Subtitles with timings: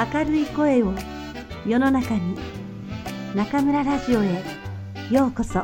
[0.00, 0.94] 明るい声を
[1.66, 2.34] 世の中に
[3.34, 4.42] 中村ラジオへ
[5.10, 5.62] ようこそ。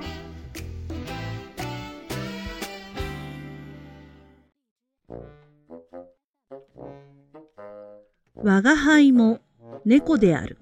[8.34, 9.40] 我が輩も
[9.86, 10.58] 猫である。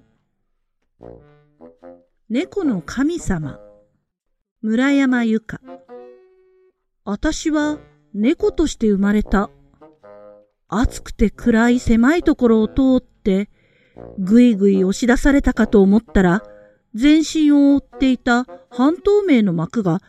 [2.29, 3.59] 猫の神様。
[4.61, 5.59] 村山由佳。
[7.03, 7.79] 私は
[8.13, 9.49] 猫として生まれた。
[10.69, 13.49] 暑くて暗い狭いところを通って、
[14.19, 16.43] ぐいぐい押し出されたかと思ったら、
[16.93, 19.99] 全身を覆っていた半透明の膜が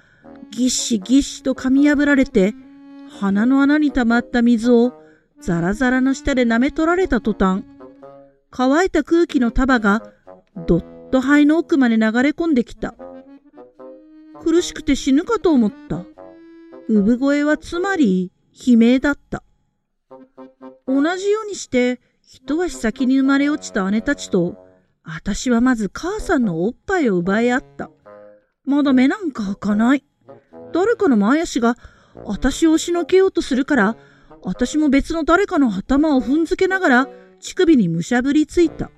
[0.50, 2.54] ぎっしぎっしと噛み破られて、
[3.20, 4.92] 鼻の穴に溜まった水を
[5.40, 7.64] ザラザラの下で舐め取られた途端、
[8.50, 10.02] 乾いた空気の束が
[10.66, 12.94] どっと肺の奥まで流れ込んできた。
[14.42, 16.04] 苦しくて死ぬかと思った。
[16.88, 19.42] 産声はつまり悲鳴だった。
[20.86, 22.00] 同じようにして、
[22.36, 24.58] 一足先に生まれ落ちた姉たちと、
[25.02, 27.90] 私はまず母さんのおっぱいを奪い合った。
[28.66, 30.04] まだ目なんか開かない。
[30.74, 31.76] 誰かの前足が
[32.26, 33.96] 私を押しのけようとするから、
[34.42, 37.08] 私も別の誰かの頭を踏んづけながら
[37.40, 38.90] 乳首にむしゃぶりついた。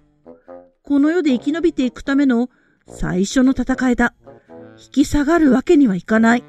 [0.83, 2.51] この世で生き延びていくための
[2.89, 4.15] 最初の戦いだ。
[4.77, 6.45] 引き下がるわけにはいかない。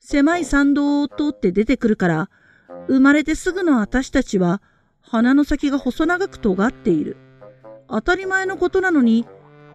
[0.00, 2.30] 狭い参道を通って出てくるから、
[2.86, 4.60] 生まれてすぐの私たちは
[5.08, 7.16] 鼻の先が細長く尖っている。
[7.88, 9.26] 当たり前のことなのに、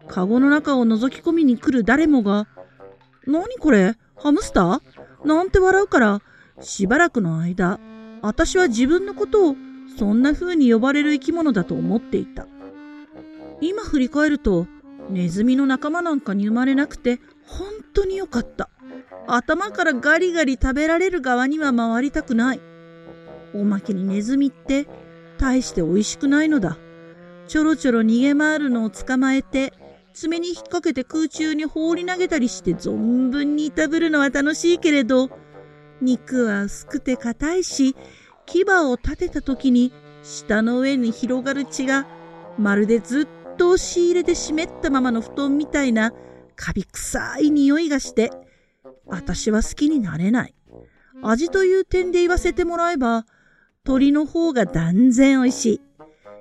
[0.08, 2.48] カゴの中を覗き込みに来る誰もが、
[3.26, 3.96] 何これ？
[4.18, 4.82] ハムスター？
[5.26, 6.22] なんて笑うから、
[6.60, 7.80] しばらくの間、
[8.22, 9.56] 私は自分のことを
[9.98, 12.45] そんな風に呼ばれる生き物だと思っていた。
[13.62, 14.68] 今振り返ると、
[15.10, 18.70] ネズミの仲間なんかに生まれなくて本当によかった。
[19.28, 22.62] 頭からガリガリ食べられる側には回りたくない。
[23.54, 24.88] おまけにネズミって
[25.42, 26.78] 大して美味しくないのだ。
[27.47, 29.73] ちょろちょろ逃げ回るのを捕まえて、
[30.14, 35.30] 爪に引っ掛けて空中に放り投げたりして存分にいたぶるのは楽しいけれど、
[35.99, 37.95] 肉は薄くて硬いし、
[38.45, 39.92] 牙を立てた時に
[40.23, 42.08] 舌の上に広がる血が、
[42.58, 46.14] まるでずっと押し入れで湿ったままの布団みたいな
[46.55, 48.32] カビ臭い匂いがして、
[49.05, 50.54] 私は好きになれない。
[51.23, 53.26] 味という点で言わせてもらえば、
[53.83, 55.81] 鳥の方が断然美味しい。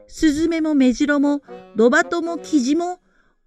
[0.06, 1.40] スズメもメジロも、
[1.74, 3.00] ロバトもキジも、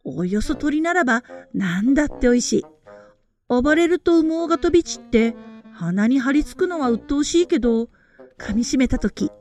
[0.03, 1.23] おおよそ鳥ならば
[1.53, 2.65] 何だって美味しい。
[3.47, 5.35] 暴れると羽毛が飛び散って、
[5.73, 7.89] 鼻に張り付くのは鬱陶しいけど、
[8.39, 9.31] 噛み締めたとき、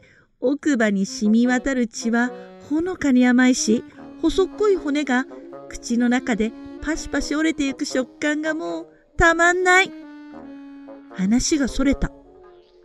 [0.41, 2.31] 奥歯に染み渡る血は
[2.69, 3.85] ほのかに甘いし、
[4.21, 5.25] 細っこい骨が
[5.69, 6.53] 口の中で
[6.83, 8.87] パシパシ折れていく食感がもう
[9.17, 9.91] たまんない。
[11.11, 12.13] 話がそれた。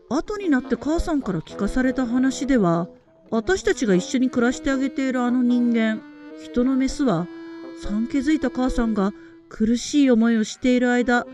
[0.09, 2.88] 後になって母さんから聞かされた話では、
[3.29, 6.01] 私たちが一緒に暮らしてあげているあの人間、
[6.44, 7.28] 人のメスは、
[7.81, 9.13] 産気づいた母さんが
[9.50, 11.28] 苦しい思いをしている間、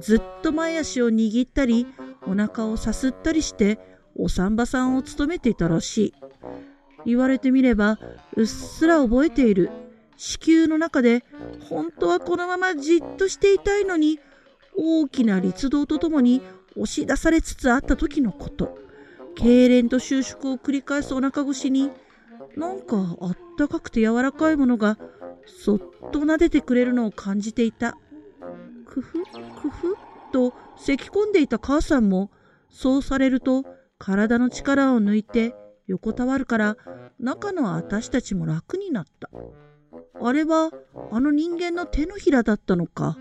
[0.00, 1.86] ずっと前足を握ったり、
[2.26, 3.78] お腹をさすったりして、
[4.14, 6.14] お産婆さんを務めていたらしい。
[7.06, 7.98] 言われてみれば、
[8.36, 9.70] うっすら覚えている。
[10.16, 11.24] 子宮の中で、
[11.68, 14.20] 本当はこのままじっとしていたいのに、
[14.76, 16.42] 大きな立道とともに
[16.76, 18.78] 押し出されつつあった時のこと。
[19.36, 21.90] 痙攣と収縮を繰り返すお腹越しに、
[22.56, 24.98] なんかあったかくて柔らかいものが
[25.46, 25.78] そっ
[26.10, 27.96] と撫でてくれるのを感じていた。
[28.84, 29.96] くふ、くふ
[30.32, 32.30] と咳き込んでいた母さんも、
[32.68, 33.64] そうされると
[33.98, 35.54] 体の力を抜いて
[35.86, 36.76] 横たわるから
[37.18, 39.28] 中の私たちも楽になった。
[40.22, 40.70] あれは
[41.10, 43.18] あの人間の手のひらだったのか。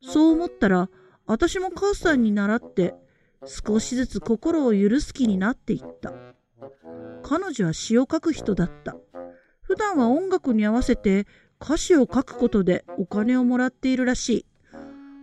[0.00, 0.88] そう思ったら、
[1.28, 2.94] 私も母さんに習って、
[3.44, 6.12] 少しずつ心を許す気になっていった。
[7.22, 8.96] 彼女は詩を書く人だった。
[9.60, 11.26] 普段は音楽に合わせて
[11.60, 14.46] 歌詞を書くことでお金をもらっているらしい。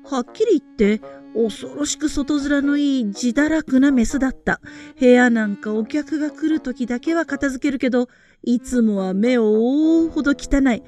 [0.07, 1.01] はっきり言って、
[1.33, 4.61] 恐ろしく外面のいい自堕落なメスだった。
[4.99, 8.07] 部屋なんかお客が来る時だけは片付けるけど、
[8.43, 10.83] いつもは目を覆うほど汚い。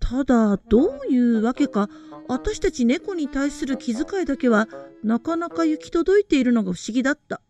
[0.00, 1.88] ただ、どういうわけか、
[2.28, 4.68] 私たち猫に対する気遣いだけは
[5.02, 7.40] なかなか行き届いているのが不思議だった。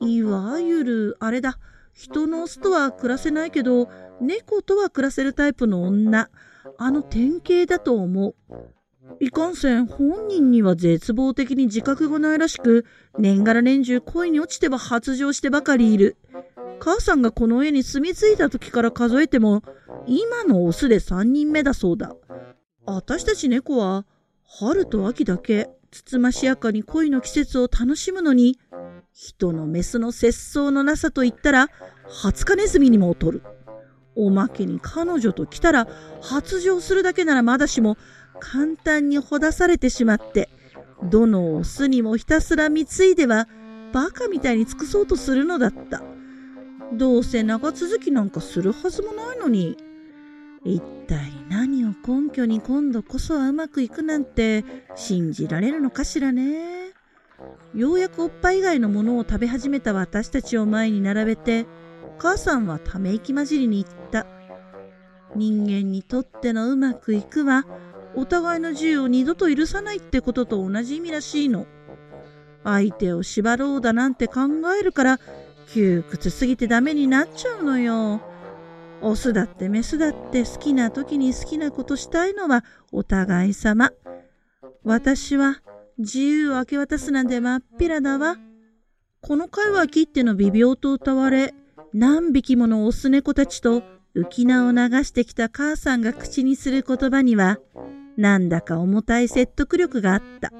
[0.00, 1.58] いわゆる、あれだ、
[1.92, 3.88] 人のオスとは暮らせないけど、
[4.20, 6.30] 猫とは暮らせるタイプの女。
[6.78, 8.34] あの典型だと思う。
[9.20, 12.84] いかんせん本人には絶望的に自覚がないらしく、
[13.18, 16.16] 年がら年中恋に落ちては発情してばかりいる。
[16.84, 19.62] 母さんがこの家に住み着いた時から数えても、
[20.08, 22.16] 今のオスで3人目だそうだ。
[22.84, 24.04] 私たち猫は
[24.44, 28.58] 春と秋だけつつましやかに恋の季節を楽しむのに
[29.12, 31.68] 人のメスの節操のなさと言ったら
[32.08, 33.42] ハツカネズミにも劣る。
[34.16, 35.86] おまけに彼女と来たら
[36.20, 37.96] 発情するだけならまだしも
[38.40, 40.50] 簡単にほだされてしまって
[41.04, 43.48] どのオスにもひたすら貢いでは
[43.92, 46.02] バカみたいに尽くそうとするのだった。
[46.92, 49.76] どうせ長続きなんかするはずもないのに。
[50.64, 54.64] 一体何を根拠に今度こそはうまくいくなんて
[54.94, 56.92] 信じられるのかしらね。
[57.74, 61.66] ようやくおっぱい以外のものを食べ始めた私たちを前に並べて、
[62.18, 64.26] 母さんはため息混じりに言った。
[65.34, 67.66] 人間にとってのうまくいくは、
[68.14, 71.66] お互いの自由を二度と許さないってことと同じ意味らしいの。
[72.64, 74.42] 相手を縛ろうだなんて考
[74.78, 75.20] えるから
[75.68, 78.20] 窮屈すぎてダメになっちゃうのよ。
[79.00, 83.92] オスだってメスだって好きな時に好きなことしたいのはお互い様。
[84.84, 85.60] 私は
[85.98, 88.36] 自由を明け渡すなんてまっぴらだわ。
[89.20, 91.54] この回は切っての微病と歌われ、
[91.92, 93.82] 何匹ものオス猫たちと
[94.16, 97.58] 浮き名を流してきた母さんが口にする言葉には、
[98.16, 100.52] なんだか重たい説得力があった。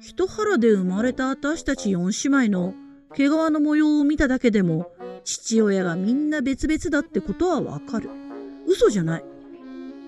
[0.00, 2.74] 一腹で生まれた私たち四姉妹の
[3.16, 4.92] 毛皮の模様を見ただけでも
[5.24, 8.10] 父親がみんな別々だってことはわかる。
[8.66, 9.24] 嘘じゃない。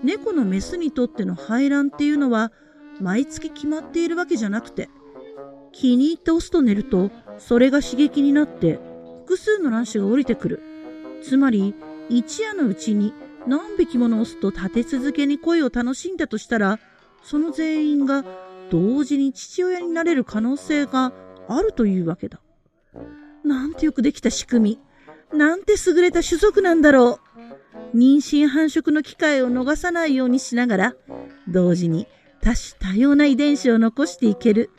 [0.05, 2.53] 猫のメスにとっての排卵っていうのは
[3.01, 4.89] 毎月決まっているわけじゃなくて
[5.73, 8.79] 気に入ったオスと寝るとそれが刺激になって
[9.25, 10.63] 複数の卵子が降りてくる。
[11.23, 11.75] つまり
[12.09, 13.15] 一夜のうちに
[13.47, 16.79] 何匹ものオスと立て続けに恋を楽しんだとしたら
[17.23, 18.25] その全員が
[18.71, 21.13] 同時に父親になれる可能性が
[21.49, 22.42] あるというわけだ。
[23.45, 24.79] なんてよくできた仕組
[25.33, 25.37] み。
[25.39, 27.21] なんて優れた種族なんだろ
[27.95, 27.97] う。
[27.97, 30.95] 妊娠繁殖の機会を逃さないようにしながら、
[31.49, 32.07] 同時に
[32.41, 34.71] 多種多様な遺伝子を残していける。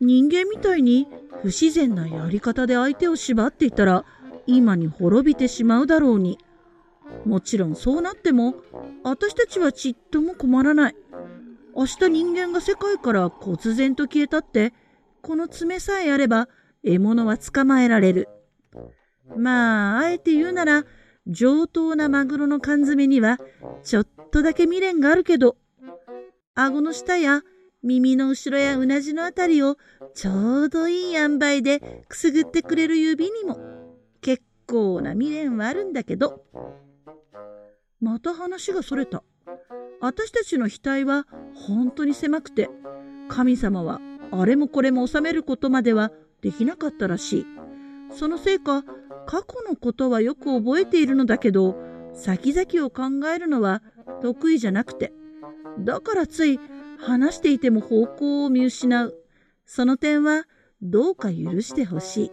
[0.00, 1.08] 人間みたいに
[1.42, 4.04] 不自然なやり方で相手を縛っていたら、
[4.46, 6.38] 今に滅びてしまうだろうに。
[7.24, 8.56] もちろんそうなっても、
[9.04, 10.96] 私たちはちっとも困らない。
[11.76, 14.72] 明日人間が世界から忽然と消えたって、
[15.22, 16.48] この爪さえあれば
[16.84, 18.28] 獲物は捕まえられる。
[19.36, 20.84] まあ、あえて言うなら、
[21.26, 23.38] 上等なマグロの缶詰には、
[23.82, 25.56] ちょっとだけ未練があるけど、
[26.54, 27.42] 顎の下や
[27.82, 29.76] 耳の後ろやうなじのあたりを
[30.14, 33.58] ちょうどいい塩梅でくすぐってくれる指にも
[34.20, 36.44] 結構な未練はあるんだけど。
[38.00, 39.22] また話がそれた。
[40.00, 42.68] 私たちの額は本当に狭くて、
[43.28, 44.00] 神様は
[44.30, 46.12] あれもこれも収めることまでは
[46.44, 47.46] できなかったらしい。
[48.10, 48.84] そのせいか、
[49.26, 51.74] 過去のことはよく覚えているのだけど、
[52.12, 53.82] 先々を考えるのは
[54.20, 55.14] 得意じゃなくて、
[55.78, 56.60] だからつい
[56.98, 59.14] 話していても方向を見失う。
[59.64, 60.44] その点は
[60.82, 62.30] どうか許してほしい。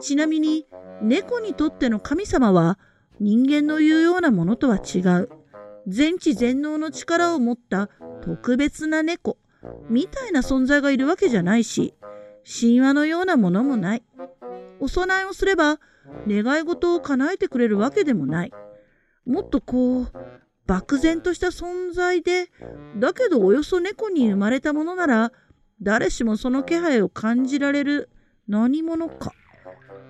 [0.00, 0.66] ちなみに、
[1.00, 2.78] 猫にとっての神様は
[3.18, 5.30] 人間の言うようなものとは違う。
[5.86, 7.88] 全知全能の力を持った
[8.22, 9.38] 特別な猫
[9.88, 11.94] みたいな存在がいるわけじゃないし、
[12.44, 14.02] 神話のようなものもない。
[14.80, 15.80] お供えをすれば
[16.28, 18.52] 願い事を叶えてくれるわけでもない。
[19.24, 20.12] もっとこう、
[20.66, 22.50] 漠然とした存在で、
[22.96, 25.32] だけどおよそ猫に生まれたものなら、
[25.82, 28.10] 誰しもその気配を感じられる
[28.48, 29.32] 何者か、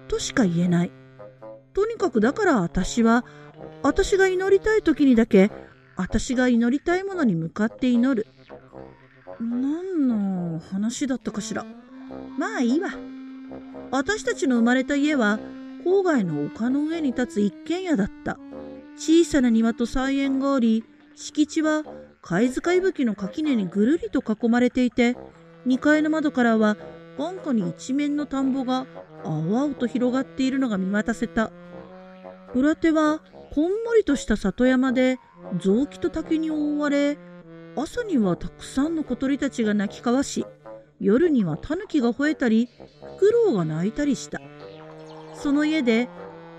[0.09, 0.93] としか言えない。
[1.73, 3.25] とにかくだから私は、
[3.83, 5.51] 私が祈りたい時にだけ、
[5.97, 8.27] 私が祈りたいものに向かって祈る。
[9.41, 11.65] 何の話だったかしら。
[12.39, 12.91] まあいいわ。
[13.91, 15.39] 私たちの生まれた家は
[15.85, 18.39] 郊外の丘の上に立つ一軒家だった。
[18.97, 20.85] 小さな庭と菜園があり、
[21.15, 21.85] 敷地は
[22.23, 25.17] 貝塚いぶきの垣根にぐるりと囲まれていて、
[25.67, 26.77] 2階の窓からは
[27.19, 28.87] 眼下に一面の田んぼが
[29.25, 31.51] 青々と広がっているのが見渡せた。
[32.55, 33.21] 裏手は
[33.53, 35.19] こんもりとした里山で
[35.59, 37.19] 雑木と竹に覆われ、
[37.77, 40.47] 朝にはたくさんの小鳥たちが鳴き交わし、
[41.01, 42.69] 夜にはタヌキが吠えたり、
[43.17, 44.41] フクロウが鳴いたりした。
[45.35, 46.09] その家で、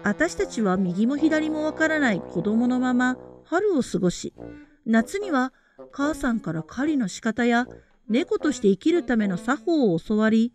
[0.04, 4.34] 私たちは右も左もわからない子供のまま春を過ごし、
[4.86, 5.52] 夏には
[5.92, 7.68] 母さんから狩りの仕方や
[8.08, 10.54] 猫として生きるための作法を教わり、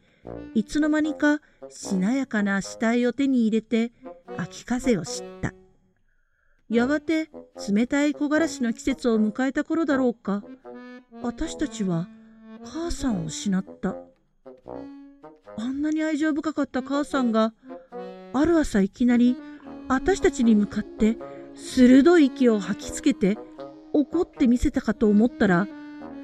[0.54, 3.90] いつの間にかしなやかな死体を手に入れて
[4.36, 5.52] 秋風を知った。
[6.68, 7.28] やがて
[7.68, 10.44] 冷たい木枯らしの季節を迎えた頃だろうか、
[11.22, 12.08] 私たちは
[12.64, 13.96] 母さんを失った。
[15.58, 17.52] あんなに愛情深かった母さんが、
[18.32, 19.36] ある朝いきなり
[19.88, 21.16] 私たちに向かって
[21.54, 23.38] 鋭い息を吐きつけて
[23.92, 25.66] 怒ってみせたかと思ったら、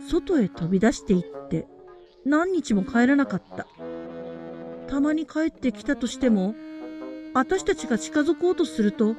[0.08, 1.66] 外へ飛び出していって
[2.24, 3.66] 何日も帰らなかった。
[4.88, 6.54] たまに帰ってきたとしても、
[7.34, 9.16] 私たちが近づこうとすると、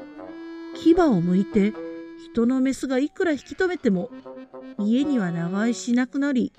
[0.76, 1.74] 牙をむいて
[2.32, 4.10] 人のメスがいくら引き止めても
[4.80, 6.54] 家には長居しなくなり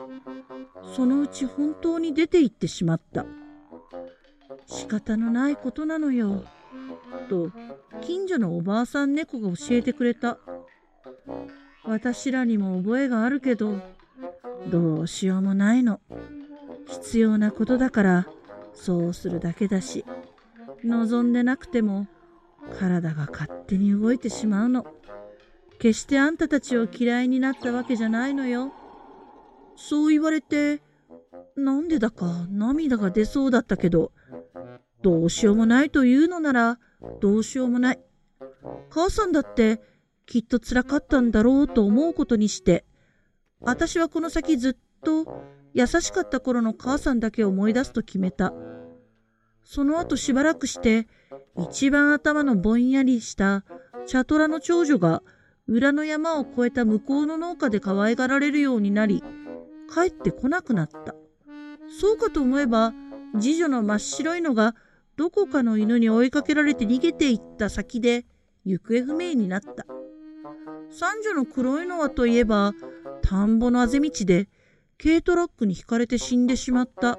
[0.95, 3.27] そのうち本当に出て行ってしまった。
[4.67, 6.45] 仕方のないことなのよ。
[7.29, 7.51] と
[8.03, 10.39] 近所のおばあさん猫が教えてくれた。
[11.85, 13.81] 私らにも覚えがあるけど、
[14.71, 16.01] どうしようもないの。
[16.87, 18.27] 必要なことだから
[18.75, 20.05] そうするだけだし、
[20.85, 22.07] 望んでなくても
[22.79, 24.87] 体が勝手に動いてしまうの。
[25.79, 28.73] 決してあんたたちを嫌いになったわけじゃないのよ。
[29.81, 30.83] そう言われて、
[31.57, 34.11] なんでだか涙が出そうだったけど、
[35.03, 36.79] どうしようもないというのなら、
[37.21, 38.01] どうしようもない。
[38.91, 39.81] 母さんだって
[40.27, 42.85] きっと辛かったんだろうと思うことにして、
[43.61, 45.45] 私はこの先ずっと
[45.75, 48.53] 優しかった頃の母さんだけを思い出すと決めた。
[49.63, 51.07] その後しばらくして、
[51.57, 53.65] 一番頭のぼんやりした
[54.07, 55.23] 茶虎の長女が
[55.69, 59.23] 裏の山を越えた向こうの農家で可愛がられるようになり、
[59.93, 61.15] 帰ってこなくなった。
[62.01, 62.93] そうかと思えば、
[63.35, 64.75] 次女の真っ白いのが
[65.17, 68.25] どこかの犬に追いかけられて逃げていった先で
[68.65, 69.87] 行方不明になった。
[70.91, 72.73] 三女の黒いのはといえば、
[73.23, 74.49] 田んぼのあぜ道で
[75.03, 77.19] 軽トラックにひかれて死んでしまった。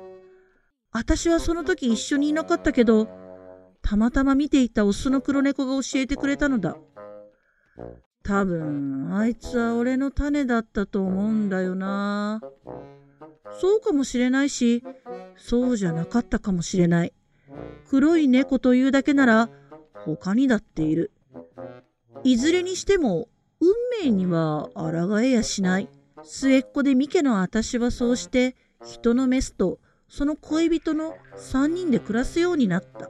[0.91, 3.07] 私はその時一緒にいなかったけど、
[3.81, 6.77] たまたま見ていたオスの黒猫が教えてくれたのだ。
[8.29, 12.39] 多分、あいつは俺の種だったと思うんだよな。
[13.59, 14.83] そうかもしれないし、
[15.35, 17.13] そうじゃなかったかもしれない。
[17.89, 19.49] 黒い猫というだけなら、
[20.05, 21.11] 他にだっている。
[22.23, 23.29] いずれにしても、
[23.61, 25.89] 運命には抗えやしない。
[26.21, 28.55] 末っ子で三家の私はそうして、
[28.85, 33.09] 人のメスとその恋人の三人で暮らすようになった。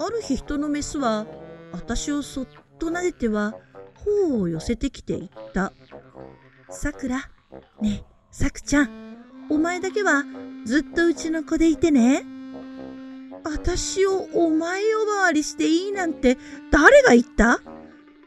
[0.00, 1.24] ある日人のメスは、
[1.70, 2.46] 私をそっ
[2.80, 3.54] と撫でては、
[4.04, 5.72] 頬を寄せてきて言った。
[6.70, 7.30] さくら、
[7.80, 9.16] ねえ、さくちゃん、
[9.50, 10.24] お前だけは
[10.66, 12.24] ずっとうちの子でいてね。
[13.44, 16.36] 私をお前呼ばわりしていいなんて
[16.70, 17.54] 誰が言った？
[17.54, 17.58] っ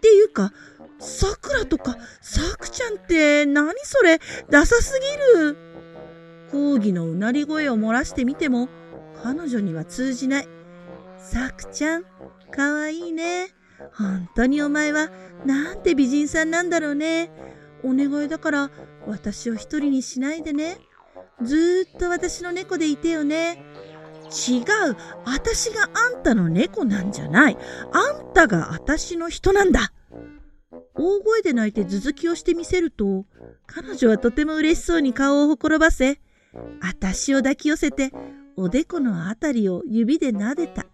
[0.02, 0.52] ていうか、
[1.00, 4.20] さくらとかさくちゃんって何それ？
[4.50, 5.00] ダサす
[5.36, 5.58] ぎる。
[6.52, 8.68] 講義のうなり声を漏らしてみても
[9.24, 10.48] 彼女には通じない。
[11.20, 12.04] さくちゃん、
[12.52, 13.50] かわいいね。
[13.94, 15.10] 本当にお前は
[15.46, 17.32] なんて美人さんなんだろうね。
[17.84, 18.72] お願いだから
[19.08, 20.78] 私を一人にしないでね。
[21.42, 23.64] ずっと私の猫でいてよね。
[24.48, 24.66] 違う。
[25.26, 27.58] 私があんたの猫なんじゃない。
[27.92, 29.92] あんたが私の人なんだ。
[30.94, 33.26] 大声で泣いて頭突きをしてみせると、
[33.66, 36.20] 彼女はとても嬉しそうに顔をほころばせ、
[36.82, 38.12] 私を抱き寄せて、
[38.56, 40.86] おでこのあたりを指で撫でた。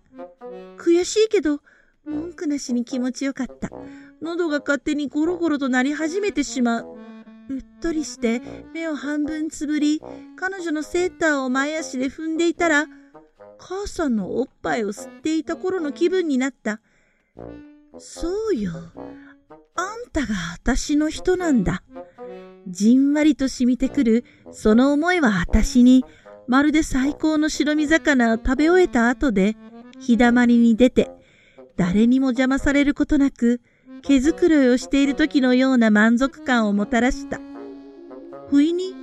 [0.77, 1.59] 悔しいけど、
[2.07, 3.69] 文句なしに気持ちよかった。
[4.21, 6.97] 喉が勝手にゴロゴロと鳴り始めてしまう。
[7.49, 8.41] うっとりして
[8.73, 10.01] 目を半分つぶり、
[10.37, 12.87] 彼女のセーターを前足で踏んでいたら、
[13.57, 16.79] 母さんのおっぱいを吸っていた頃の気分になった。
[17.99, 18.71] そうよ。
[19.75, 21.83] あんたが私の人なんだ。
[22.67, 26.05] じんわりと染みてくる、その思いは私に、
[26.47, 29.57] まるで最高の白身魚を食べ終えた後で、
[29.99, 31.09] 日だまりに出て、
[31.77, 33.61] 誰にも邪魔されることなく、
[34.01, 37.39] 毛づくろいをしている時のような満足感をもたらした。
[38.49, 38.93] 不意に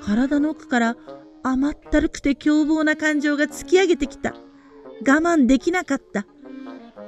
[0.00, 0.96] 体の奥から
[1.42, 4.34] 甘ったるくて凶暴な感情が突き上げてきた。
[5.00, 6.26] 我慢できなかった。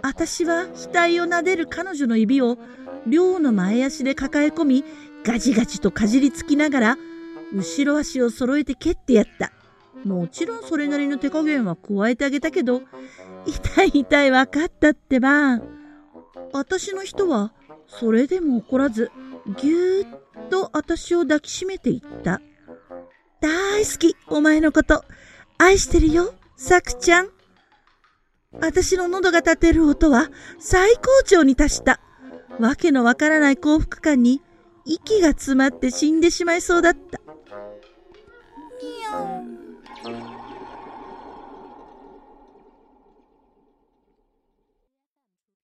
[0.03, 2.59] 私は額を撫でる彼女の指を
[3.07, 4.85] 寮の前足で抱え込み、
[5.25, 6.99] ガジガジとかじりつきながら、
[7.53, 9.53] 後ろ足を揃えて蹴ってやった。
[10.05, 12.83] もちろんそれなりの手加減は加えてあげたけど、
[13.47, 15.61] 痛い痛い分かったってば。
[16.53, 17.53] 私の人は
[17.87, 19.11] それでも怒らず、
[19.59, 22.41] ぎゅーっと私を抱きしめていった。
[23.41, 25.05] 大好き、お前のこと。
[25.59, 27.31] 愛してるよ、さくちゃん。
[28.61, 32.01] 私の喉が立てる音は最高潮に達した。
[32.59, 34.43] わけのわからない幸福感に
[34.85, 37.21] 息が詰まって死んでしまいそうだった。